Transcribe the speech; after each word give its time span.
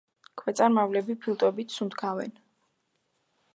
ქვეწარმავლები 0.41 1.17
ფილტვებით 1.27 1.77
სუნთქავენ. 1.77 2.35